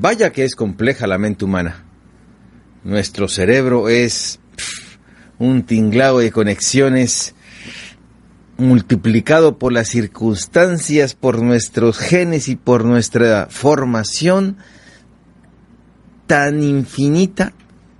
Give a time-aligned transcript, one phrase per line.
[0.00, 1.82] Vaya que es compleja la mente humana.
[2.84, 4.38] Nuestro cerebro es
[5.40, 7.34] un tinglado de conexiones
[8.58, 14.58] multiplicado por las circunstancias, por nuestros genes y por nuestra formación
[16.28, 17.52] tan infinita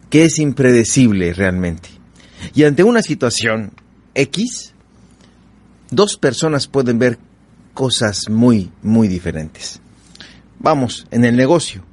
[0.08, 1.88] que es impredecible realmente.
[2.54, 3.72] Y ante una situación
[4.14, 4.72] X,
[5.90, 7.18] dos personas pueden ver
[7.74, 9.80] cosas muy, muy diferentes.
[10.60, 11.87] Vamos, en el negocio.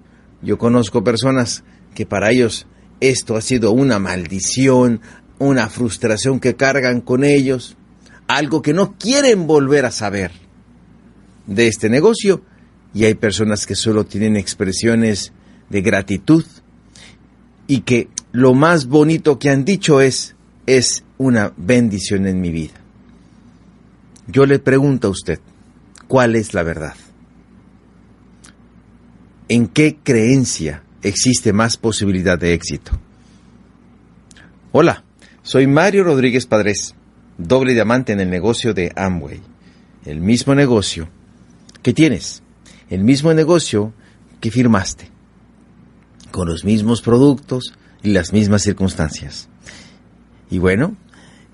[0.45, 1.63] Yo conozco personas
[1.95, 2.67] que para ellos
[2.99, 5.02] esto ha sido una maldición,
[5.40, 7.76] una frustración que cargan con ellos,
[8.27, 10.31] algo que no quieren volver a saber
[11.48, 12.44] de este negocio.
[12.94, 15.34] Y hay personas que solo tienen expresiones
[15.70, 16.46] de gratitud
[17.68, 20.35] y que lo más bonito que han dicho es,
[20.68, 22.76] es una bendición en mi vida.
[24.27, 25.40] Yo le pregunto a usted,
[26.07, 26.93] ¿cuál es la verdad?
[29.48, 32.93] ¿En qué creencia existe más posibilidad de éxito?
[34.71, 35.04] Hola,
[35.43, 36.96] soy Mario Rodríguez Padres,
[37.37, 39.41] doble diamante en el negocio de Amway.
[40.04, 41.10] El mismo negocio
[41.84, 42.41] que tienes,
[42.90, 43.93] el mismo negocio
[44.41, 45.10] que firmaste,
[46.32, 49.48] con los mismos productos y las mismas circunstancias.
[50.49, 50.98] Y bueno,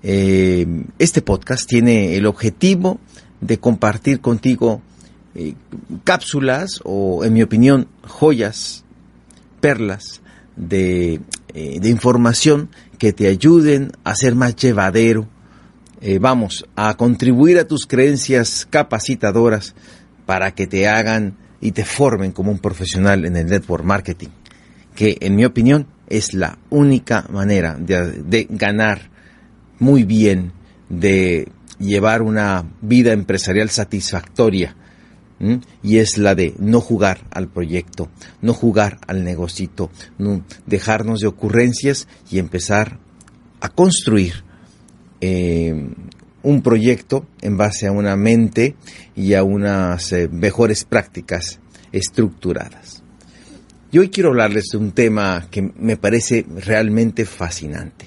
[0.02, 0.66] eh,
[0.98, 3.00] este podcast tiene el objetivo
[3.42, 4.80] de compartir contigo
[5.34, 5.54] eh,
[6.04, 8.84] cápsulas o, en mi opinión, joyas,
[9.60, 10.20] perlas
[10.56, 11.20] de,
[11.54, 15.28] eh, de, información que te ayuden a ser más llevadero,
[16.20, 19.76] vamos, a contribuir a tus creencias capacitadoras
[20.26, 24.30] para que te hagan y te formen como un profesional en el network marketing,
[24.96, 29.12] que en mi opinión es la única manera de ganar
[29.78, 30.52] muy bien
[30.88, 34.76] de llevar una vida empresarial satisfactoria
[35.82, 38.08] y es la de no jugar al proyecto,
[38.40, 42.98] no jugar al negocito, no dejarnos de ocurrencias y empezar
[43.60, 44.44] a construir
[45.20, 45.74] eh,
[46.42, 48.76] un proyecto en base a una mente
[49.14, 51.60] y a unas eh, mejores prácticas
[51.92, 53.02] estructuradas.
[53.92, 58.06] Y hoy quiero hablarles de un tema que me parece realmente fascinante.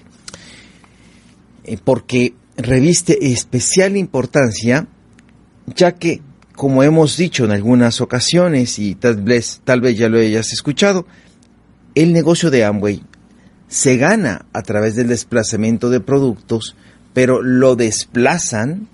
[1.64, 4.88] Eh, porque reviste especial importancia,
[5.68, 6.22] ya que,
[6.56, 11.06] como hemos dicho en algunas ocasiones, y tal vez, ya lo hayas escuchado,
[11.96, 13.04] el negocio de Amway
[13.68, 16.76] se gana a través del desplazamiento de productos,
[17.14, 18.88] pero lo desplazan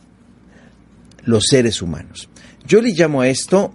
[1.23, 2.29] los seres humanos.
[2.65, 3.73] Yo le llamo a esto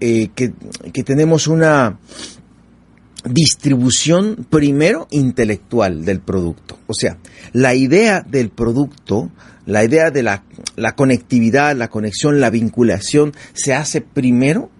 [0.00, 0.52] eh, que,
[0.92, 1.98] que tenemos una
[3.24, 6.78] distribución primero intelectual del producto.
[6.86, 7.18] O sea,
[7.52, 9.30] la idea del producto,
[9.66, 10.44] la idea de la,
[10.94, 14.70] conectividad, la conexión, la vinculación, se hace primero,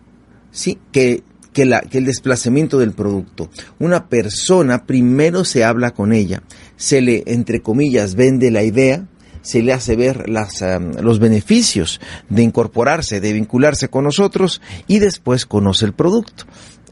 [0.51, 0.79] ¿sí?
[0.93, 1.23] Que,
[1.53, 3.51] que, el desplazamiento del producto.
[3.79, 6.43] Una persona primero se habla con ella,
[6.77, 9.07] se le, entre comillas, vende la idea,
[9.41, 10.65] se le hace ver las,
[11.03, 12.01] los beneficios
[12.31, 16.45] de incorporarse, de vincularse con nosotros y después conoce el producto.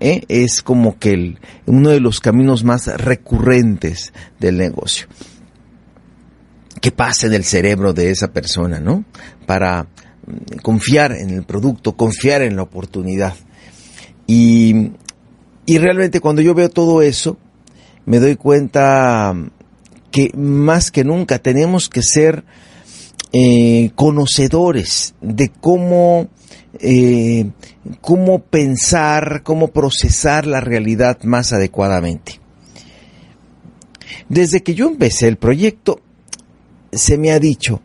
[0.03, 0.25] ¿Eh?
[0.29, 5.07] es como que el, uno de los caminos más recurrentes del negocio.
[6.81, 9.05] ¿Qué pasa en el cerebro de esa persona, no?
[9.47, 13.35] Para mm, confiar en el producto, confiar en la oportunidad.
[14.27, 14.91] Y,
[15.65, 17.39] y realmente cuando yo veo todo eso,
[18.05, 19.33] me doy cuenta
[20.11, 22.45] que más que nunca tenemos que ser
[23.33, 26.29] eh, conocedores de cómo
[26.79, 27.51] eh,
[28.01, 32.41] cómo pensar, cómo procesar la realidad más adecuadamente.
[34.29, 36.01] Desde que yo empecé el proyecto,
[36.93, 37.81] se me ha dicho,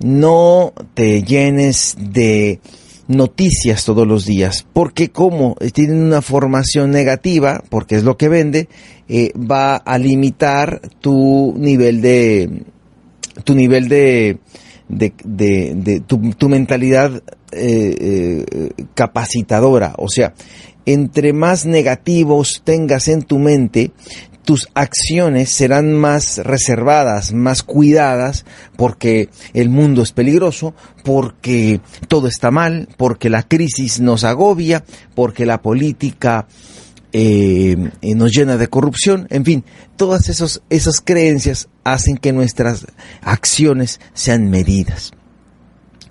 [0.00, 2.60] no te llenes de
[3.06, 8.68] noticias todos los días, porque como tienen una formación negativa, porque es lo que vende,
[9.08, 12.64] eh, va a limitar tu nivel de
[13.44, 14.38] tu nivel de,
[14.88, 17.22] de, tu, mentalidad
[17.52, 19.94] eh, eh, capacitadora.
[19.98, 20.34] O sea,
[20.86, 23.92] entre más negativos tengas en tu mente,
[24.44, 28.44] tus acciones serán más reservadas, más cuidadas,
[28.76, 34.84] porque el mundo es peligroso, porque todo está mal, porque la crisis nos agobia,
[35.14, 36.46] porque la política
[37.16, 39.64] eh, nos llena de corrupción, en fin,
[39.96, 42.86] todas esas creencias hacen que nuestras
[43.22, 45.12] acciones sean medidas.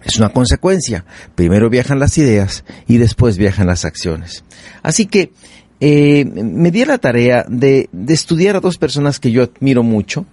[0.05, 1.03] Es una consecuencia.
[1.35, 4.45] Primero viajan las ideas y después viajan las acciones.
[4.81, 5.33] Así que
[5.81, 10.25] eh, me di la tarea de, estudiar a dos personas que yo admiro mucho,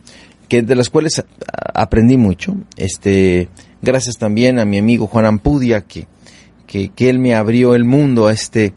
[0.49, 1.25] que de las cuales
[1.75, 2.55] aprendí mucho.
[2.76, 3.49] Este,
[3.82, 6.06] gracias también a mi amigo Juan Ampudia, que,
[6.69, 8.73] que, que él me abrió el mundo a este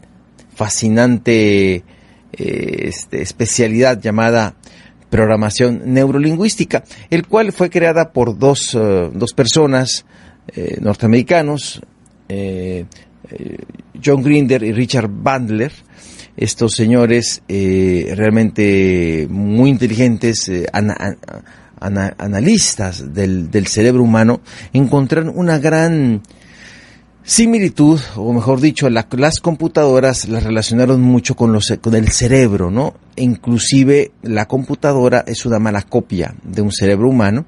[0.54, 4.56] fascinante eh, este, especialidad llamada
[5.10, 10.04] programación neurolingüística, el cual fue creada por dos, eh, dos personas
[10.54, 11.80] eh, norteamericanos,
[14.02, 15.72] John Grinder y Richard Bandler,
[16.36, 20.50] estos señores realmente muy inteligentes,
[22.18, 24.40] analistas del, del, cerebro humano,
[24.72, 26.22] encontraron una gran
[27.24, 32.94] similitud, o mejor dicho, las computadoras las relacionaron mucho con, los, con el cerebro, ¿no?
[33.16, 37.46] Inclusive la computadora es una mala copia de un cerebro humano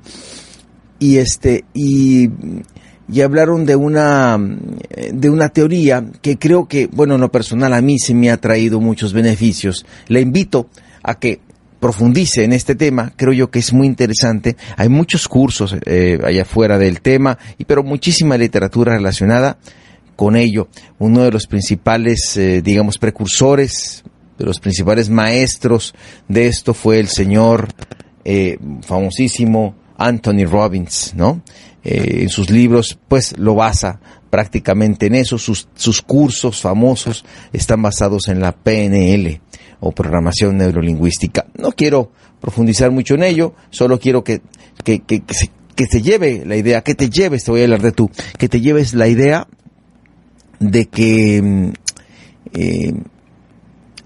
[0.98, 2.30] y este y,
[3.12, 4.38] y hablaron de una
[5.12, 8.38] de una teoría que creo que, bueno, en lo personal a mí se me ha
[8.38, 9.84] traído muchos beneficios.
[10.08, 10.68] Le invito
[11.02, 11.40] a que
[11.80, 14.56] profundice en este tema, creo yo que es muy interesante.
[14.76, 19.58] Hay muchos cursos eh, allá afuera del tema, y pero muchísima literatura relacionada
[20.14, 20.68] con ello.
[20.98, 24.04] Uno de los principales, eh, digamos, precursores,
[24.38, 25.94] de los principales maestros
[26.28, 27.68] de esto fue el señor
[28.24, 31.42] eh, famosísimo Anthony Robbins, ¿no?
[31.88, 35.38] en sus libros, pues lo basa prácticamente en eso.
[35.38, 39.40] Sus, sus cursos famosos están basados en la PNL
[39.80, 41.46] o programación neurolingüística.
[41.56, 44.42] No quiero profundizar mucho en ello, solo quiero que,
[44.84, 47.82] que, que, se, que te lleve la idea, que te lleves, te voy a hablar
[47.82, 49.46] de tú, que te lleves la idea
[50.58, 51.72] de que mm,
[52.54, 52.94] eh,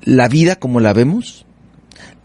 [0.03, 1.47] la vida como la vemos,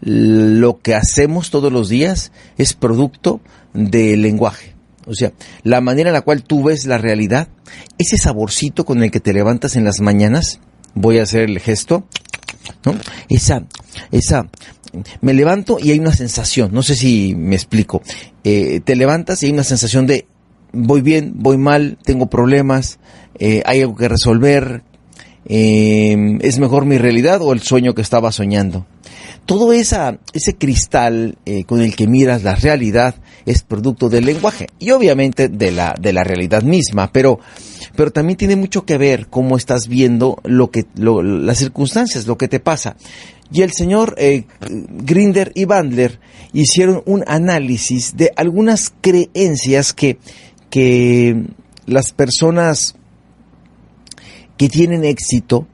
[0.00, 3.40] lo que hacemos todos los días es producto
[3.72, 4.74] del lenguaje.
[5.06, 5.32] O sea,
[5.62, 7.48] la manera en la cual tú ves la realidad,
[7.98, 10.60] ese saborcito con el que te levantas en las mañanas,
[10.94, 12.04] voy a hacer el gesto,
[13.28, 13.64] Esa,
[14.10, 14.48] esa,
[15.20, 18.02] me levanto y hay una sensación, no sé si me explico,
[18.44, 20.26] eh, te levantas y hay una sensación de
[20.72, 22.98] voy bien, voy mal, tengo problemas,
[23.38, 24.82] eh, hay algo que resolver,
[25.46, 28.86] eh, es mejor mi realidad o el sueño que estaba soñando.
[29.44, 33.14] Todo esa, ese cristal con el que miras la realidad
[33.46, 37.38] es producto del lenguaje y obviamente de la, de la realidad misma, pero
[37.96, 42.46] pero también tiene mucho que ver cómo estás viendo lo que, las circunstancias, lo que
[42.46, 42.96] te pasa.
[43.50, 46.20] Y el señor eh, Grinder y Bandler
[46.52, 50.18] hicieron un análisis de algunas creencias que,
[50.68, 51.44] que
[51.86, 52.96] las personas
[54.56, 55.66] que tienen éxito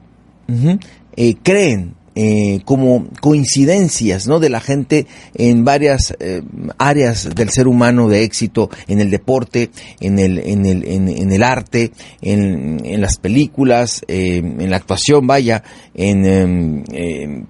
[1.15, 4.39] eh, creen eh, como coincidencias ¿no?
[4.39, 6.43] de la gente en varias eh,
[6.77, 11.41] áreas del ser humano de éxito, en el deporte, en el, en el, en, el
[11.41, 15.63] arte, en, en, las películas, eh, en la actuación, vaya,
[15.95, 17.45] en, em,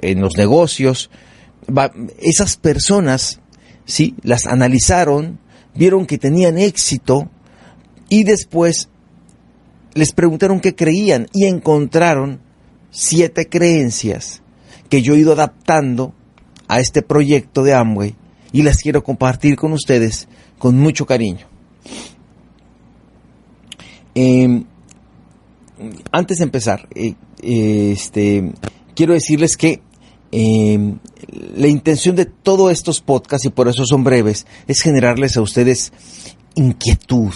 [0.00, 1.10] en los negocios.
[2.18, 3.40] esas personas,
[3.84, 5.40] sí, las analizaron,
[5.74, 7.28] vieron que tenían éxito
[8.08, 8.88] y después
[9.92, 12.45] les preguntaron qué creían y encontraron
[12.90, 14.42] siete creencias
[14.88, 16.14] que yo he ido adaptando
[16.68, 18.14] a este proyecto de Amway
[18.52, 20.28] y las quiero compartir con ustedes
[20.58, 21.46] con mucho cariño.
[24.14, 24.64] Em,
[26.10, 28.52] antes de empezar, eh, este,
[28.94, 29.82] quiero decirles que
[30.32, 30.98] em,
[31.56, 35.92] la intención de todos estos podcasts, y por eso son breves, es generarles a ustedes
[36.54, 37.32] inquietud.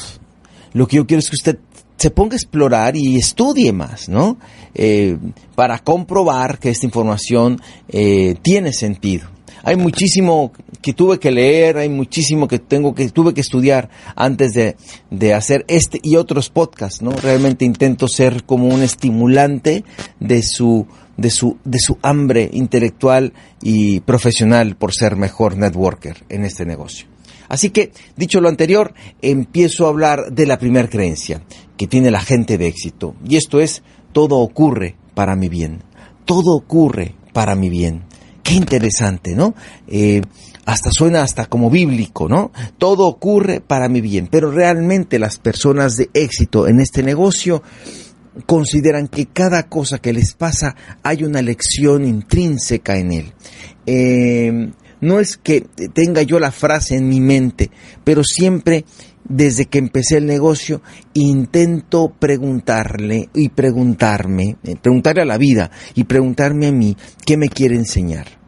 [0.73, 1.59] Lo que yo quiero es que usted
[2.01, 4.39] se ponga a explorar y estudie más, ¿no?
[4.75, 5.19] Eh,
[5.55, 9.29] para comprobar que esta información eh, tiene sentido.
[9.63, 14.55] Hay muchísimo que tuve que leer, hay muchísimo que tengo que tuve que estudiar antes
[14.55, 14.77] de,
[15.11, 17.11] de hacer este y otros podcasts, ¿no?
[17.11, 19.85] Realmente intento ser como un estimulante
[20.21, 20.87] de su
[21.19, 27.10] de su, de su hambre intelectual y profesional por ser mejor networker en este negocio.
[27.51, 31.43] Así que, dicho lo anterior, empiezo a hablar de la primera creencia
[31.77, 33.17] que tiene la gente de éxito.
[33.29, 35.83] Y esto es, todo ocurre para mi bien.
[36.25, 38.05] Todo ocurre para mi bien.
[38.45, 39.55] Qué interesante, ¿no?
[39.89, 40.23] Eh,
[40.65, 42.53] hasta suena hasta como bíblico, ¿no?
[42.79, 44.29] Todo ocurre para mi bien.
[44.31, 47.65] Pero realmente las personas de éxito en este negocio
[48.47, 53.33] consideran que cada cosa que les pasa hay una lección intrínseca en él.
[53.87, 57.71] Eh, no es que tenga yo la frase en mi mente,
[58.05, 58.85] pero siempre
[59.25, 60.83] desde que empecé el negocio
[61.15, 67.49] intento preguntarle y preguntarme, eh, preguntarle a la vida y preguntarme a mí qué me
[67.49, 68.40] quiere enseñar.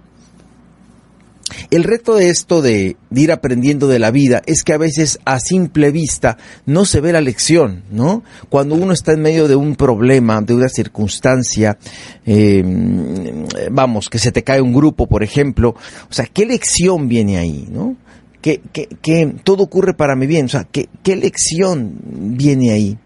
[1.71, 5.41] El reto de esto de, ir aprendiendo de la vida es que a veces a
[5.41, 8.23] simple vista no se ve la lección, ¿no?
[8.49, 11.79] Cuando uno está en medio de un problema, de una circunstancia,
[12.25, 15.75] em, vamos, que se te cae un grupo, por ejemplo,
[16.11, 17.97] o sea, ¿qué lección viene ahí, no?
[18.41, 21.95] Que, que, todo ocurre para mi bien, o sea, ¿qué, qué lección
[22.37, 22.99] viene ahí?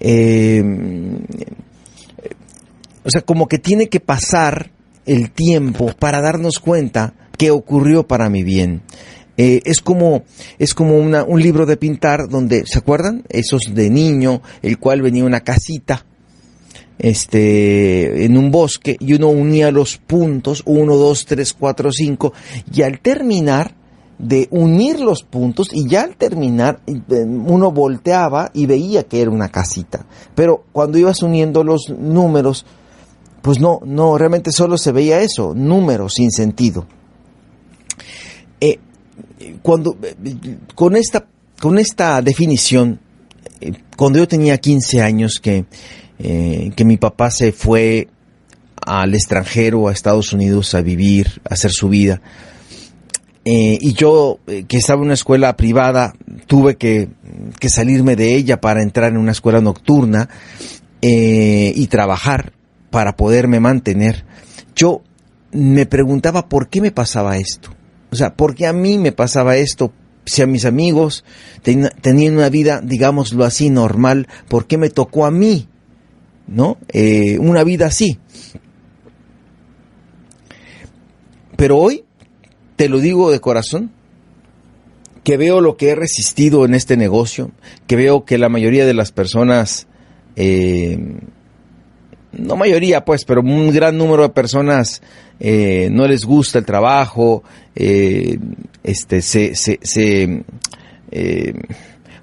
[0.00, 0.64] Eh,
[3.04, 4.70] o sea, como que tiene que pasar
[5.06, 8.82] el tiempo para darnos cuenta que ocurrió para mi bien.
[9.36, 10.24] Eh, es como,
[10.58, 13.24] es como una, un libro de pintar donde, ¿se acuerdan?
[13.28, 16.04] Esos de niño, el cual venía una casita,
[16.98, 22.34] este, en un bosque, y uno unía los puntos, uno, dos, tres, cuatro, cinco,
[22.72, 23.74] y al terminar
[24.18, 29.48] de unir los puntos, y ya al terminar, uno volteaba y veía que era una
[29.48, 30.06] casita.
[30.34, 32.66] Pero cuando ibas uniendo los números,
[33.40, 36.86] pues no, no, realmente solo se veía eso, números sin sentido.
[39.42, 39.96] Eh, cuando,
[40.74, 41.26] con, esta,
[41.60, 43.00] con esta definición,
[43.60, 45.64] eh, cuando yo tenía 15 años que,
[46.18, 48.08] eh, que mi papá se fue
[48.84, 52.20] al extranjero, a Estados Unidos, a vivir, a hacer su vida,
[53.44, 56.14] y yo, que estaba en una escuela privada,
[56.46, 57.08] tuve que,
[57.58, 60.28] que, salirme de ella para entrar en una escuela nocturna
[61.00, 62.52] y trabajar
[62.90, 64.24] para poderme mantener,
[64.76, 65.02] yo
[65.50, 67.74] me preguntaba por qué me pasaba esto.
[68.12, 69.90] O sea, ¿por qué a mí me pasaba esto?
[70.26, 71.24] Si a mis amigos
[71.62, 75.66] tenían una vida, digámoslo así, normal, ¿por qué me tocó a mí?
[76.46, 76.76] ¿No?
[76.88, 78.18] Eh, una vida así.
[81.56, 82.04] Pero hoy,
[82.76, 83.90] te lo digo de corazón,
[85.24, 87.50] que veo lo que he resistido en este negocio,
[87.86, 89.86] que veo que la mayoría de las personas
[90.36, 90.98] eh,
[92.32, 95.02] no mayoría pues, pero un gran número de personas
[95.40, 97.42] eh, no les gusta el trabajo,
[97.74, 98.38] eh,
[98.82, 100.44] este, se, se, se
[101.10, 101.54] eh,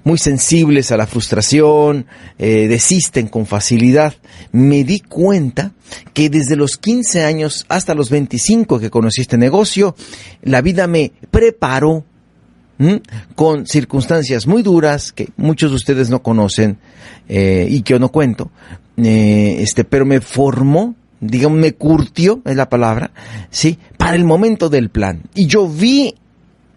[0.02, 2.06] muy sensibles a la frustración,
[2.38, 4.14] desisten con facilidad.
[4.50, 5.72] Me di cuenta
[6.14, 9.94] que desde los 15 años hasta los 25 que conocí este negocio,
[10.42, 12.06] la vida me preparó
[13.34, 16.78] con circunstancias muy duras que muchos de ustedes no conocen
[17.28, 18.50] y que yo no cuento,
[19.02, 23.12] eh, este, pero me formó, digamos, me curtió, es la palabra,
[23.50, 23.78] ¿sí?
[23.96, 25.22] Para el momento del plan.
[25.34, 26.14] Y yo vi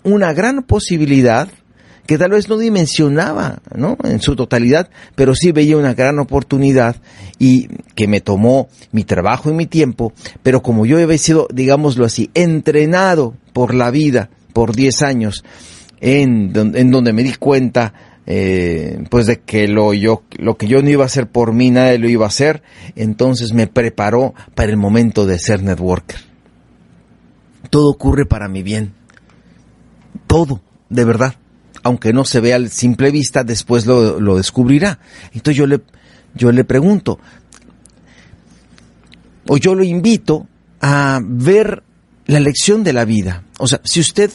[0.04, 1.50] una gran posibilidad
[2.06, 3.98] que tal vez no dimensionaba, ¿no?
[4.04, 6.98] En su totalidad, pero sí veía una gran oportunidad
[7.40, 12.06] y que me tomó mi trabajo y mi tiempo, pero como yo había sido, digámoslo
[12.06, 15.44] así, entrenado por la vida por 10 años,
[16.00, 17.94] en, en donde me di cuenta
[18.26, 21.72] eh, pues de que lo, yo, lo que yo no iba a hacer por mí,
[21.72, 22.64] nadie lo iba a hacer,
[22.96, 26.20] entonces me preparó para el momento de ser networker.
[27.70, 28.94] Todo ocurre para mi bien.
[30.28, 31.36] Todo, de verdad.
[31.84, 35.00] Aunque no se vea a simple vista, después lo, lo descubrirá.
[35.34, 35.82] Entonces yo le,
[36.34, 37.20] yo le pregunto,
[39.48, 40.48] o yo lo invito
[40.80, 41.84] a ver
[42.26, 43.44] la lección de la vida.
[43.60, 44.32] O sea, si usted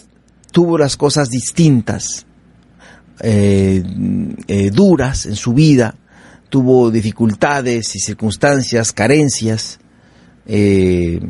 [0.50, 2.26] tuvo las cosas distintas,
[3.21, 3.83] eh,
[4.47, 5.95] eh, duras en su vida,
[6.49, 9.81] tuvo dificultades y circunstancias, carencias,
[10.47, 11.21] eh,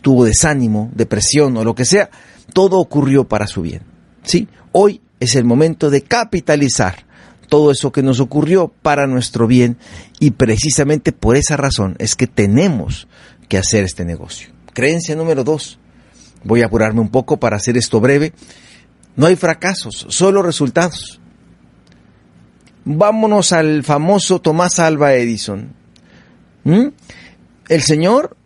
[0.00, 2.10] tuvo desánimo, depresión o lo que sea,
[2.52, 3.82] todo ocurrió para su bien.
[4.24, 4.48] ¿sí?
[4.72, 7.06] Hoy es el momento de capitalizar
[7.48, 9.76] todo eso que nos ocurrió para nuestro bien
[10.18, 13.08] y precisamente por esa razón es que tenemos
[13.48, 14.48] que hacer este negocio.
[14.72, 15.78] Creencia número dos.
[16.44, 18.32] Voy a apurarme un poco para hacer esto breve.
[19.16, 21.20] No hay fracasos, solo resultados.
[22.84, 25.72] Vámonos al famoso Tomás Alba Edison.
[26.64, 26.88] ¿Mm?
[27.68, 28.36] El señor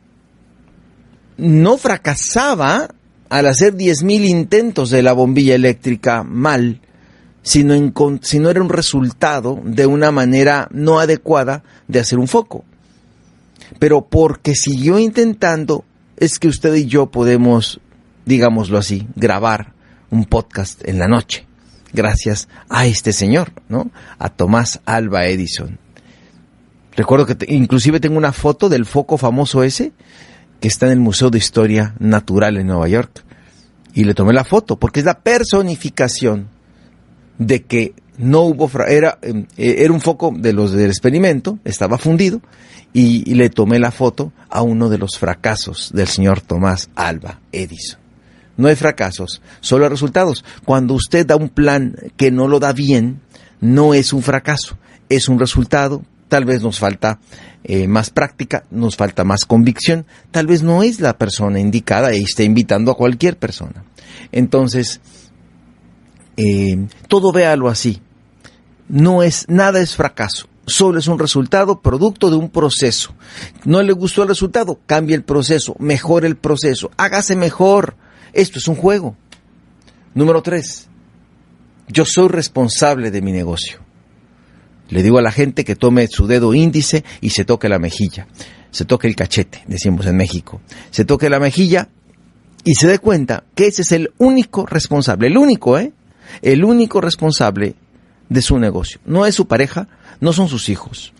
[1.37, 2.89] no fracasaba
[3.29, 6.81] al hacer 10.000 intentos de la bombilla eléctrica mal,
[7.43, 12.65] sino, sino era un resultado de una manera no adecuada de hacer un foco.
[13.79, 15.85] Pero porque siguió intentando,
[16.17, 17.81] es que usted y yo podemos,
[18.27, 19.73] digámoslo así, grabar
[20.11, 21.47] un podcast en la noche,
[21.93, 23.91] gracias a este señor, ¿no?
[24.19, 25.79] A Tomás Alba Edison.
[26.95, 29.93] Recuerdo que inclusive tengo una foto del foco famoso ese
[30.61, 33.23] que está en el Museo de Historia Natural en Nueva York.
[33.95, 36.49] Y le tomé la foto porque es la personificación
[37.39, 41.99] de que no hubo era em, eh, era un foco de los del experimento, estaba
[41.99, 42.41] fundido
[42.95, 48.06] y le tomé la foto a uno de los fracasos del señor Tomás Alba Edison.
[48.57, 50.45] No hay fracasos, solo resultados.
[50.65, 53.21] Cuando usted da un plan que no lo da bien,
[53.61, 56.03] no es un fracaso, es un resultado.
[56.29, 57.21] Tal vez nos falta
[57.63, 62.23] eh, más práctica, nos falta más convicción, tal vez no es la persona indicada y
[62.23, 63.85] está invitando a cualquier persona.
[64.33, 65.01] Entonces,
[66.37, 68.03] eh, todo véalo así.
[68.89, 73.15] No es, nada es fracaso, solo es un resultado producto de un proceso.
[73.65, 77.97] No le gustó el resultado, cambie el proceso, mejore el proceso, hágase mejor
[78.37, 79.17] esto es un juego.
[80.15, 80.89] Número tres,
[81.89, 83.81] yo soy responsable de mi negocio.
[84.89, 88.29] Le digo a la gente que tome su dedo índice y se toque la mejilla.
[88.71, 90.61] Se toque el cachete, decimos en México.
[90.91, 91.89] Se toque la mejilla
[92.63, 95.93] y se dé cuenta que ese es el único responsable, el único, ¿eh?
[96.43, 97.75] El único responsable
[98.29, 99.01] de su negocio.
[99.05, 99.89] No es su pareja,
[100.21, 101.13] no son sus hijos,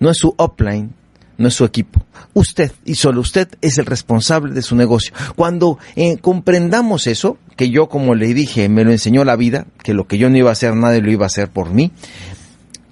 [0.00, 0.94] no es su upline,
[1.38, 2.04] no es su equipo.
[2.34, 5.14] Usted y solo usted es el responsable de su negocio.
[5.36, 9.94] Cuando eh, comprendamos eso, que yo como le dije, me lo enseñó la vida, que
[9.94, 11.92] lo que yo no iba a hacer, nadie lo iba a hacer por mí,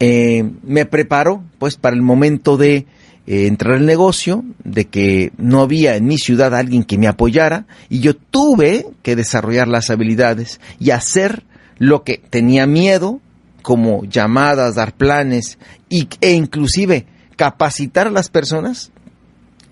[0.01, 2.87] eh, me preparo pues para el momento de
[3.27, 7.67] eh, entrar al negocio, de que no había en mi ciudad alguien que me apoyara
[7.89, 11.45] y yo tuve que desarrollar las habilidades y hacer
[11.79, 13.21] lo que tenía miedo,
[13.63, 18.91] como llamadas, dar planes y, e inclusive capacitar a las personas.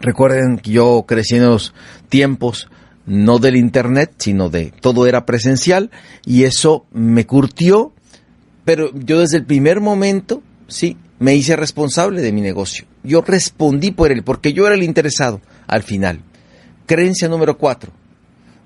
[0.01, 1.75] Recuerden que yo crecí en los
[2.09, 2.69] tiempos
[3.07, 5.91] no del internet, sino de todo era presencial
[6.25, 7.93] y eso me curtió,
[8.65, 12.87] pero yo desde el primer momento, sí, me hice responsable de mi negocio.
[13.03, 16.21] Yo respondí por él porque yo era el interesado al final.
[16.87, 17.93] Creencia número cuatro.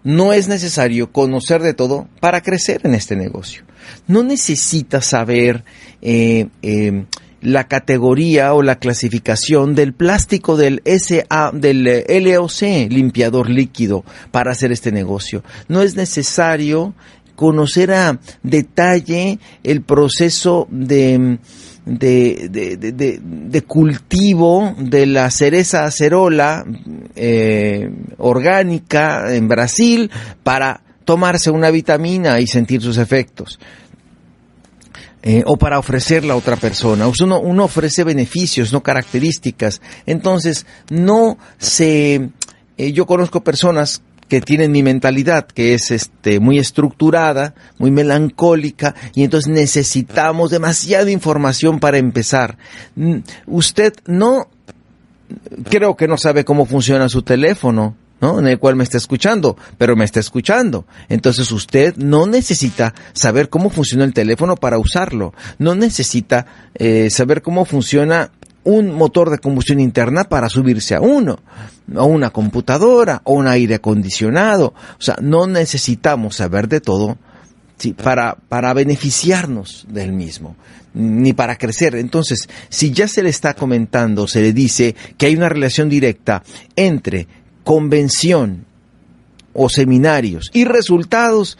[0.04, 3.64] No es necesario conocer de todo para crecer en este negocio.
[4.06, 5.64] No necesitas saber
[6.00, 7.04] eh, eh,
[7.40, 14.52] la categoría o la clasificación del plástico del SA, del eh, LOC, limpiador líquido, para
[14.52, 15.42] hacer este negocio.
[15.68, 16.94] No es necesario
[17.36, 21.38] conocer a detalle el proceso de,
[21.86, 26.64] de, de, de, cultivo de la cereza acerola
[27.14, 30.10] eh, orgánica en Brasil
[30.42, 33.60] para tomarse una vitamina y sentir sus efectos.
[35.30, 37.04] Eh, o para ofrecerla a otra persona.
[37.20, 39.82] Uno, uno ofrece beneficios, no características.
[40.06, 42.30] Entonces, no se...
[42.78, 48.94] Eh, yo conozco personas que tienen mi mentalidad, que es este muy estructurada, muy melancólica,
[49.14, 52.56] y entonces necesitamos demasiada información para empezar.
[52.96, 54.48] Mm, usted no
[55.68, 57.96] creo que no sabe cómo funciona su teléfono.
[58.20, 58.38] ¿No?
[58.38, 60.86] En el cual me está escuchando, pero me está escuchando.
[61.08, 65.34] Entonces usted no necesita saber cómo funciona el teléfono para usarlo.
[65.58, 68.30] No necesita eh, saber cómo funciona
[68.64, 71.38] un motor de combustión interna para subirse a uno,
[71.94, 74.74] o una computadora, o un aire acondicionado.
[74.98, 77.16] O sea, no necesitamos saber de todo
[78.02, 80.56] para, para beneficiarnos del mismo,
[80.92, 81.94] ni para crecer.
[81.94, 86.42] Entonces, si ya se le está comentando, se le dice que hay una relación directa
[86.76, 87.26] entre
[87.68, 88.64] convención
[89.52, 91.58] o seminarios y resultados,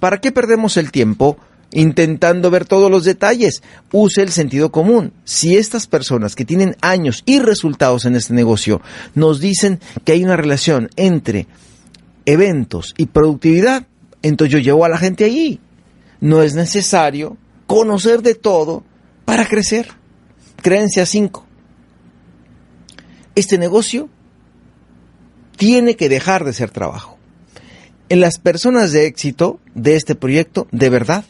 [0.00, 1.36] ¿para qué perdemos el tiempo
[1.70, 3.62] intentando ver todos los detalles?
[3.92, 5.12] Use el sentido común.
[5.24, 8.80] Si estas personas que tienen años y resultados en este negocio
[9.14, 11.46] nos dicen que hay una relación entre
[12.24, 13.86] eventos y productividad,
[14.22, 15.60] entonces yo llevo a la gente allí.
[16.22, 18.82] No es necesario conocer de todo
[19.26, 19.88] para crecer.
[20.62, 21.44] Creencia 5.
[23.34, 24.08] Este negocio
[25.56, 27.18] tiene que dejar de ser trabajo.
[28.08, 31.24] En las personas de éxito de este proyecto, de verdad,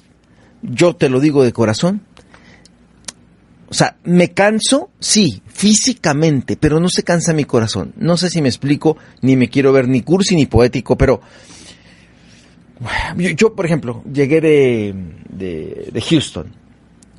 [0.62, 2.02] yo te lo digo de corazón,
[3.68, 7.92] o sea, me canso, sí, físicamente, pero no se cansa mi corazón.
[7.96, 11.20] No sé si me explico, ni me quiero ver ni cursi ni poético, pero
[13.16, 14.94] yo, por ejemplo, llegué de,
[15.28, 16.52] de, Houston.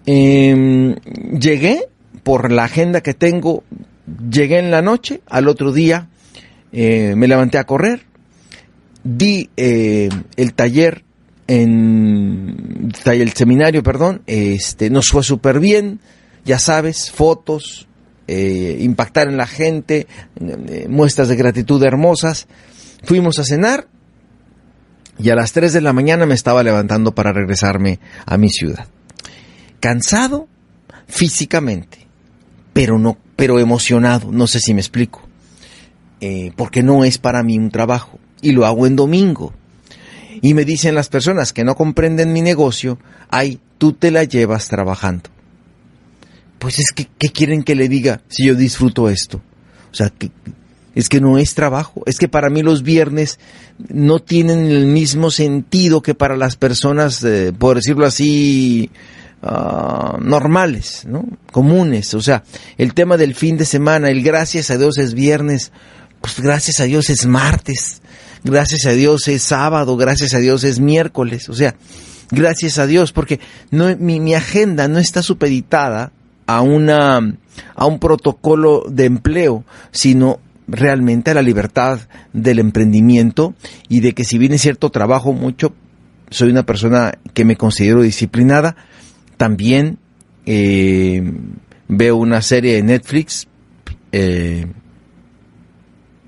[0.05, 0.95] Em,
[1.39, 1.87] llegué
[2.23, 3.63] por la agenda que tengo,
[4.29, 6.09] llegué en la noche, al otro día
[6.77, 8.01] eh, me levanté a correr,
[9.01, 11.05] di eh, el taller
[11.47, 16.01] en el seminario, perdón, este, nos fue súper bien,
[16.43, 17.87] ya sabes, fotos,
[18.27, 20.07] eh, impactar en la gente,
[20.89, 22.47] muestras de gratitud hermosas.
[23.03, 23.87] Fuimos a cenar
[25.17, 28.87] y a las 3 de la mañana me estaba levantando para regresarme a mi ciudad.
[29.79, 30.49] Cansado
[31.07, 31.99] físicamente,
[32.73, 35.25] pero no, pero emocionado, no sé si me explico.
[36.21, 39.53] Eh, porque no es para mí un trabajo y lo hago en domingo.
[40.41, 42.99] Y me dicen las personas que no comprenden mi negocio,
[43.29, 45.29] ay, tú te la llevas trabajando.
[46.59, 49.41] Pues es que, ¿qué quieren que le diga si yo disfruto esto?
[49.91, 50.31] O sea, que,
[50.95, 52.03] es que no es trabajo.
[52.05, 53.39] Es que para mí los viernes
[53.89, 58.89] no tienen el mismo sentido que para las personas, eh, por decirlo así,
[59.43, 61.25] ah, normales, ¿no?
[61.51, 62.13] Comunes.
[62.13, 62.43] O sea,
[62.77, 65.71] el tema del fin de semana, el gracias a Dios es viernes,
[66.25, 68.01] pues gracias a Dios es martes,
[68.43, 71.75] gracias a Dios es sábado, gracias a Dios es miércoles, o sea,
[72.31, 76.11] gracias a Dios, porque mi, agenda no está supeditada
[76.47, 77.37] a una
[77.75, 81.99] a un protocolo de empleo, sino realmente a la libertad
[82.33, 83.53] del emprendimiento
[83.87, 85.75] y de que si bien es cierto trabajo mucho,
[86.31, 88.75] soy una persona que me considero disciplinada,
[89.37, 89.99] también
[90.47, 91.21] eh,
[91.87, 93.47] veo una serie de Netflix
[94.11, 94.65] eh,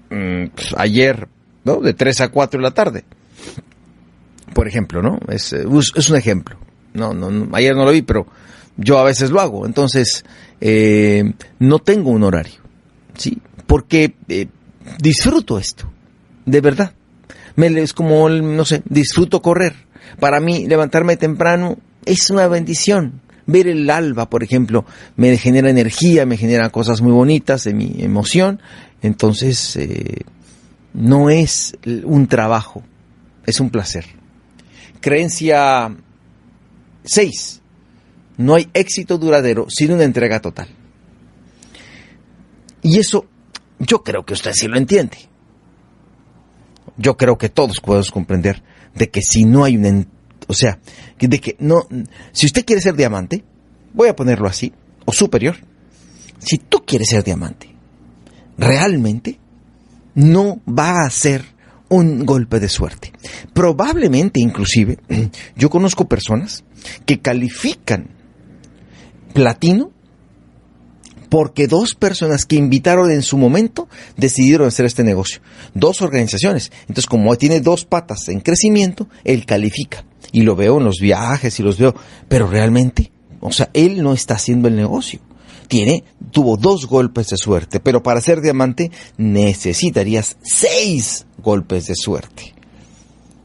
[0.10, 1.28] pues, ayer,
[1.64, 1.82] ¿no?
[1.82, 3.04] De 3 a 4 de la tarde.
[4.54, 5.20] Por ejemplo, ¿no?
[5.28, 6.58] Es, es un ejemplo.
[6.94, 8.28] No, no, ayer no lo vi, pero
[8.78, 9.66] yo a veces lo hago.
[9.66, 10.26] Entonces,
[10.62, 12.62] eh, no tengo un horario,
[13.16, 13.38] ¿sí?
[13.66, 14.48] Porque eh,
[15.00, 15.92] disfruto esto,
[16.46, 16.94] de verdad.
[17.56, 19.76] Me, es como, no sé, disfruto correr.
[20.20, 23.22] Para mí, levantarme temprano es una bendición.
[23.46, 27.96] Ver el alba, por ejemplo, me genera energía, me genera cosas muy bonitas de mi
[28.00, 28.62] emoción.
[29.02, 30.26] Entonces, eh,
[30.94, 32.84] no es un trabajo,
[33.46, 34.06] es un placer.
[35.00, 35.96] Creencia
[37.04, 37.62] 6.
[38.38, 40.68] No hay éxito duradero sin una entrega total.
[42.82, 43.26] Y eso
[43.80, 45.18] yo creo que usted sí lo entiende.
[46.98, 48.64] Yo creo que todos podemos comprender
[48.96, 50.06] de que si no hay una...
[50.48, 50.80] O sea,
[51.20, 51.88] de que no...
[52.32, 53.44] Si usted quiere ser diamante,
[53.94, 54.74] voy a ponerlo así,
[55.06, 55.58] o superior,
[56.40, 57.77] si tú quieres ser diamante,
[58.58, 59.40] realmente
[60.16, 61.46] no va a ser
[61.90, 63.14] un golpe de suerte.
[63.54, 64.98] Probablemente, inclusive,
[65.56, 66.64] yo conozco personas
[67.06, 68.10] que califican
[69.34, 69.92] platino
[71.30, 75.42] porque dos personas que invitaron en su momento decidieron hacer este negocio.
[75.74, 76.72] Dos organizaciones.
[76.82, 80.06] Entonces, como tiene dos patas en crecimiento, él califica.
[80.32, 81.94] Y lo veo en los viajes y los veo.
[82.28, 85.20] Pero realmente, o sea, él no está haciendo el negocio.
[85.68, 92.54] Tiene, tuvo dos golpes de suerte, pero para ser diamante necesitarías seis golpes de suerte.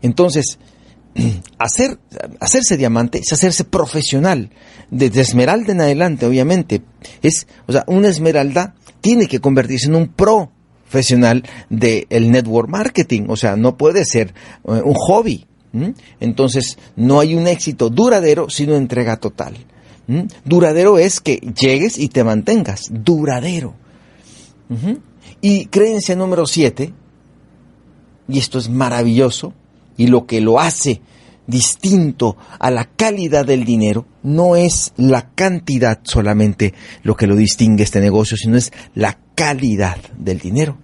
[0.03, 0.59] Entonces,
[1.59, 1.99] hacer,
[2.41, 4.51] hacerse diamante es hacerse profesional.
[4.91, 6.83] Desde esmeralda en adelante, obviamente.
[7.23, 13.25] Es, o sea, una esmeralda tiene que convertirse en un profesional del network marketing.
[13.29, 15.47] O sea, no puede ser eh, un hobby.
[16.21, 19.57] Entonces, no hay un éxito duradero sino entrega total.
[20.45, 22.89] Duradero es que llegues y te mantengas.
[22.91, 23.75] Duradero.
[25.41, 26.93] Y creencia número siete,
[28.29, 29.53] y esto es maravilloso,
[29.97, 31.01] y lo que lo hace
[31.47, 37.83] distinto a la calidad del dinero no es la cantidad solamente lo que lo distingue
[37.83, 40.79] este negocio, sino es la calidad del dinero.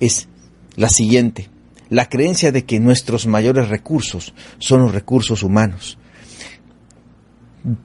[0.00, 0.28] Es
[0.76, 1.48] la siguiente,
[1.88, 5.98] la creencia de que nuestros mayores recursos son los recursos humanos.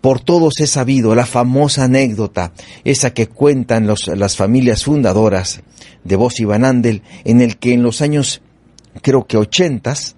[0.02, 2.52] Por todos es sabido la famosa anécdota,
[2.84, 5.62] esa que cuentan las familias fundadoras
[6.04, 8.42] de Boss y Van Andel, en el que en los años,
[9.02, 10.16] creo que ochentas,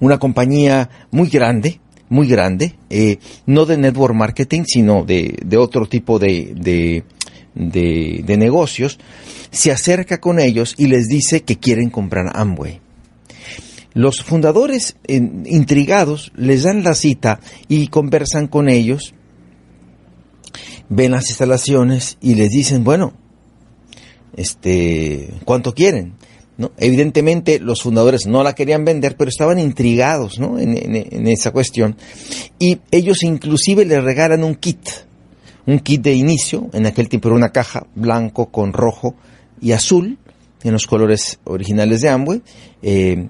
[0.00, 1.80] una compañía muy grande,
[2.12, 7.04] muy grande, eh, no de network marketing, sino de, otro tipo de, de,
[7.54, 8.98] de, negocios,
[9.50, 12.81] se acerca con ellos y les dice que quieren comprar Amway.
[13.94, 19.14] Los fundadores intrigados les dan la cita y conversan con ellos,
[20.88, 23.12] ven las instalaciones y les dicen, bueno,
[24.36, 26.14] este, ¿cuánto quieren?
[26.78, 31.96] Evidentemente los fundadores no la querían vender, pero estaban intrigados en, esa cuestión.
[32.58, 34.88] Y ellos inclusive le regalan un kit,
[35.66, 39.14] un kit de inicio, en aquel tiempo era una caja blanco con rojo
[39.60, 40.18] y azul,
[40.62, 42.42] en los colores originales de Amway,
[42.82, 43.26] eh,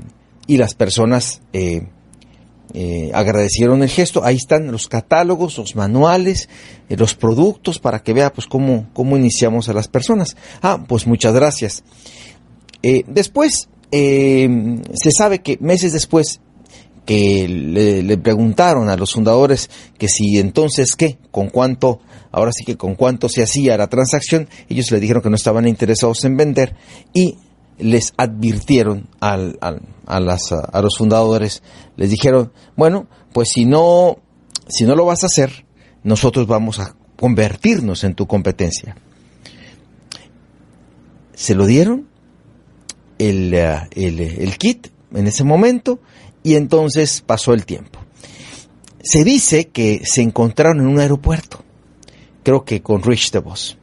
[0.47, 1.87] y las personas eh,
[2.75, 4.25] eh, agradecieron el gesto.
[4.25, 6.49] Ahí están los catálogos, los manuales,
[6.89, 10.37] los productos para que vea pues cómo, cómo iniciamos a las personas.
[10.63, 11.85] Ah, pues muchas gracias.
[12.83, 14.49] Eh, después, eh,
[14.95, 16.41] se sabe que meses después
[17.05, 22.01] que le, preguntaron a los fundadores que si entonces qué, con cuánto,
[22.31, 25.67] ahora sí que con cuánto se hacía la transacción, ellos le dijeron que no estaban
[25.67, 26.75] interesados en vender
[27.13, 27.37] y
[27.83, 31.62] les advirtieron al, a, las, a los fundadores,
[31.97, 34.18] les dijeron, bueno, pues si no,
[34.68, 35.66] si no lo vas a hacer,
[36.03, 38.97] nosotros vamos a convertirnos en tu competencia.
[41.35, 42.09] Se lo dieron
[43.18, 46.01] eh, el, kit en ese momento
[46.42, 48.01] y entonces pasó el tiempo.
[49.03, 51.62] Se dice que se encontraron en un aeropuerto,
[52.42, 53.79] creo que con Rich DeVos,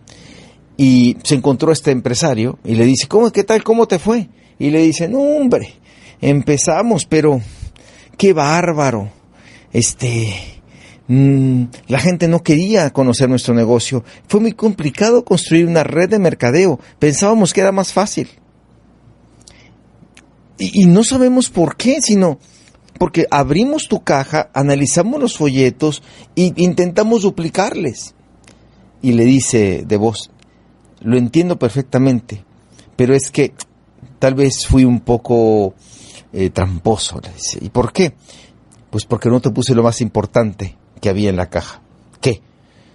[0.79, 4.29] y se encontró este empresario y le dice, ¿cómo, qué tal, cómo te fue?
[4.57, 5.73] Y le dice, no hombre,
[6.21, 7.41] empezamos, pero
[8.17, 9.09] qué bárbaro,
[9.73, 10.33] este,
[11.09, 16.17] mm, la gente no quería conocer nuestro negocio, fue muy complicado construir una red de
[16.17, 18.29] mercadeo, pensábamos que era más fácil.
[20.57, 22.39] Y, no sabemos por qué, sino
[22.97, 26.03] porque abrimos tu caja, analizamos los folletos
[26.37, 28.15] e intentamos duplicarles.
[29.01, 30.31] Y le dice de voz,
[31.01, 32.43] lo entiendo perfectamente,
[32.95, 33.53] pero es que
[34.19, 35.73] tal vez fui un poco
[36.33, 37.19] eh, tramposo.
[37.21, 37.59] Le dice.
[37.61, 38.13] ¿Y por qué?
[38.89, 41.81] Pues porque no te puse lo más importante que había en la caja.
[42.21, 42.41] ¿Qué?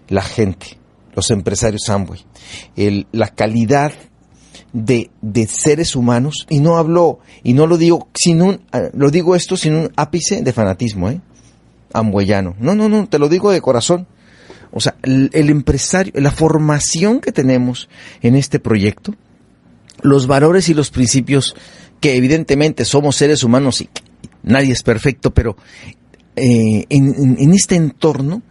[0.08, 0.78] la gente,
[1.14, 2.20] los empresarios Amway,
[2.76, 3.92] el, la calidad
[4.72, 9.10] de, de, seres humanos, y no hablo, y no lo digo sin un, eh, lo
[9.10, 11.20] digo esto sin un ápice de fanatismo, ¿eh?
[12.58, 14.08] No, no, no, te lo digo de corazón.
[14.76, 17.88] O sea, el, empresario, la formación que tenemos
[18.22, 19.14] en este proyecto,
[20.02, 21.54] los valores y los principios
[22.00, 23.88] que evidentemente somos seres humanos y
[24.42, 25.56] nadie es perfecto, pero
[26.34, 28.42] eh, en, en, este entorno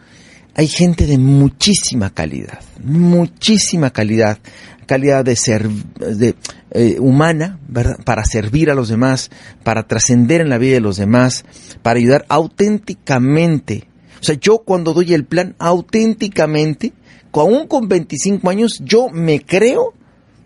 [0.55, 4.39] hay gente de muchísima calidad, muchísima calidad,
[4.85, 6.35] calidad de ser de,
[6.71, 7.97] eh, humana, ¿verdad?
[8.05, 9.29] para servir a los demás,
[9.63, 11.43] para trascender en la vida de los demás,
[11.81, 13.89] para ayudar auténticamente.
[14.23, 16.93] O sea, yo cuando doy el plan auténticamente,
[17.33, 19.93] aún con 25 años, yo me creo,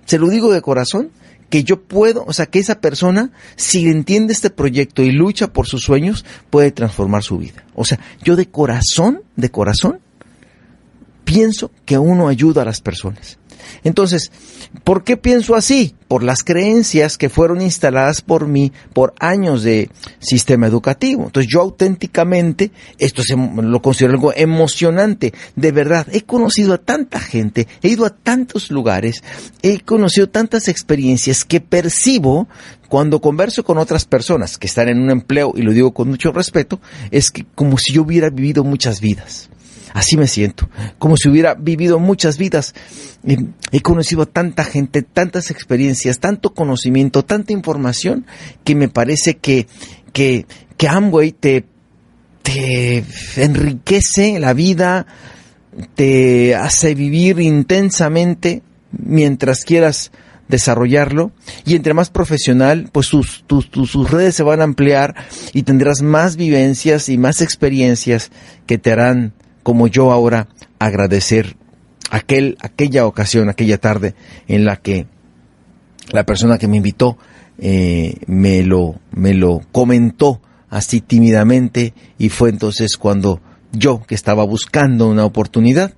[0.06, 1.12] se lo digo de corazón,
[1.52, 5.68] que yo puedo, o sea, que esa persona, si entiende este proyecto y lucha por
[5.68, 7.66] sus sueños, puede transformar su vida.
[7.76, 10.00] O sea, yo de corazón, de corazón,
[11.24, 13.38] pienso que uno ayuda a las personas.
[13.84, 14.32] Entonces,
[14.84, 15.96] ¿por qué pienso así?
[16.08, 19.89] Por las creencias que fueron instaladas por mí por años de
[20.20, 21.26] sistema educativo.
[21.26, 25.34] Entonces, yo auténticamente, esto lo considero algo emocionante.
[25.56, 29.24] De verdad, he conocido a tanta gente, he ido a tantos lugares,
[29.62, 32.48] he conocido tantas experiencias que percibo
[32.88, 36.32] cuando converso con otras personas que están en un empleo, y lo digo con mucho
[36.32, 36.80] respeto,
[37.12, 39.50] es que como si yo hubiera vivido muchas vidas.
[39.98, 42.76] Así me siento, como si hubiera vivido muchas vidas.
[43.72, 48.28] He conocido a tanta gente, tantas experiencias, tanto conocimiento, tanta información,
[48.64, 49.66] que me parece que,
[50.14, 50.46] que,
[50.78, 51.66] que Amway te,
[53.38, 55.08] enriquece la vida,
[55.96, 60.12] te hace vivir intensamente mientras quieras
[60.48, 61.32] desarrollarlo
[61.66, 65.16] y entre más profesional, pues tus, tus, tus, redes se van a ampliar
[65.54, 68.30] y tendrás más vivencias y más experiencias
[68.68, 69.34] que te harán
[69.68, 70.48] como yo ahora
[70.80, 71.58] agradecer
[72.10, 74.16] aquel, aquella ocasión, aquella tarde
[74.48, 75.08] en la que
[76.14, 77.18] la persona que me invitó
[77.58, 83.42] eh, me, lo, me lo comentó así tímidamente y fue entonces cuando
[83.74, 85.92] yo que estaba buscando una oportunidad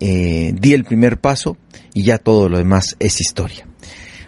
[0.00, 1.56] eh, di el primer paso
[1.94, 3.66] y ya todo lo demás es historia.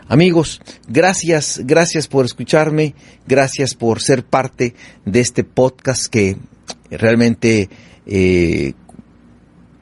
[0.09, 2.95] Amigos, gracias, gracias por escucharme,
[3.27, 6.39] gracias por ser parte de este podcast que
[6.91, 7.69] realmente
[8.07, 8.73] eh,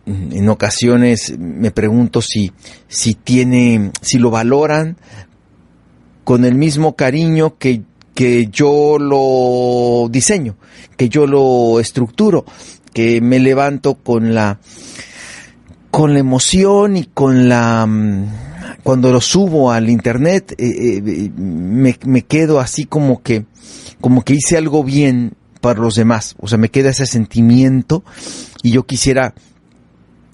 [0.06, 2.52] en ocasiones me pregunto si,
[2.88, 4.96] si tiene, si lo valoran
[6.24, 7.82] con el mismo cariño que,
[8.14, 10.56] que yo lo diseño,
[10.96, 12.44] que yo lo estructuro,
[12.92, 14.58] que me levanto con la,
[15.90, 18.26] con la emoción y con la, mm,
[18.82, 23.46] cuando lo subo al internet, eh, eh, me, me quedo así como que,
[24.00, 26.34] como que hice algo bien para los demás.
[26.38, 28.04] O sea, me queda ese sentimiento
[28.62, 29.34] y yo quisiera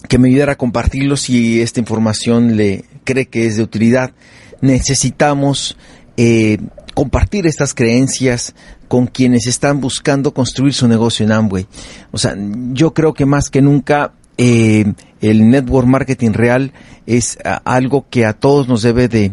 [0.09, 4.13] que me ayudara a compartirlo si esta información le cree que es de utilidad.
[4.61, 5.77] Necesitamos
[6.17, 6.59] eh,
[6.95, 8.55] compartir estas creencias
[8.89, 11.67] con quienes están buscando construir su negocio en Amway.
[12.11, 12.35] O sea,
[12.73, 14.85] yo creo que más que nunca eh,
[15.21, 16.73] el network marketing real
[17.07, 19.33] es algo que a todos nos debe de,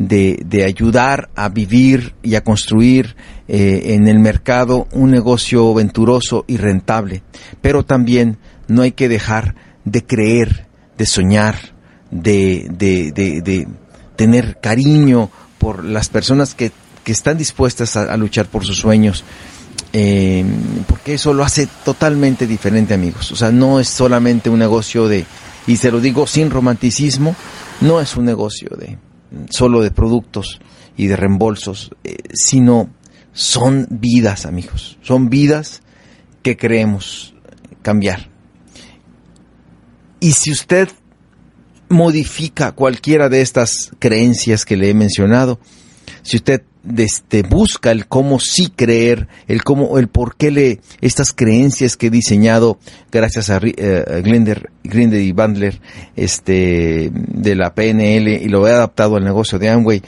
[0.00, 3.16] de, ayudar a vivir y a construir
[3.48, 7.22] eh, en el mercado un negocio venturoso y rentable.
[7.60, 9.54] Pero también no hay que dejar
[9.90, 11.56] de creer, de soñar,
[12.10, 13.68] de, de, de,
[14.16, 16.72] tener cariño por las personas que,
[17.04, 19.24] que están dispuestas a, luchar por sus sueños.
[19.92, 20.44] Eh,
[20.86, 23.32] porque eso lo hace totalmente diferente, amigos.
[23.32, 25.24] O sea, no es solamente un negocio de,
[25.66, 27.34] y se lo digo sin romanticismo,
[27.80, 28.98] no es un negocio de
[29.48, 30.60] solo de productos
[30.96, 32.90] y de reembolsos, eh, sino
[33.32, 34.98] son vidas, amigos.
[35.02, 35.82] Son vidas
[36.42, 37.34] que creemos
[37.82, 38.29] cambiar.
[40.20, 40.88] Y si usted
[41.88, 45.58] modifica cualquiera de estas creencias que le he mencionado,
[46.22, 46.62] si usted
[46.96, 52.06] este, busca el cómo sí creer, el cómo, el por qué le, estas creencias que
[52.06, 52.78] he diseñado
[53.10, 55.80] gracias a eh, Grinder, y Bandler,
[56.16, 60.02] este, de la PNL y lo he adaptado al negocio de Amway,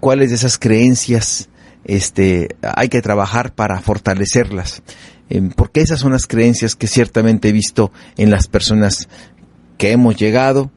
[0.00, 1.48] cuáles de esas creencias,
[1.84, 4.82] este, hay que trabajar para fortalecerlas.
[5.30, 9.08] Eh, porque esas son las creencias que ciertamente he visto en las personas
[9.78, 10.70] que hemos llegado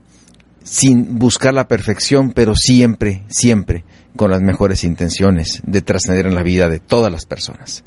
[0.64, 3.84] sin buscar la perfección, pero siempre, siempre
[4.16, 7.84] con las mejores intenciones de trascender en la vida de todas las personas.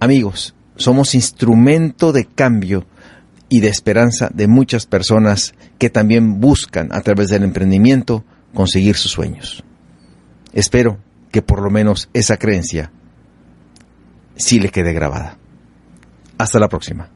[0.00, 2.86] Amigos, somos instrumento de cambio
[3.48, 9.12] y de esperanza de muchas personas que también buscan a través del emprendimiento conseguir sus
[9.12, 9.62] sueños.
[10.52, 10.98] Espero
[11.30, 12.90] que por lo menos esa creencia
[14.36, 15.36] sí le quede grabada.
[16.38, 17.10] Hasta la próxima.